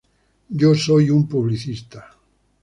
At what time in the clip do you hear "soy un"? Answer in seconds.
0.73-1.27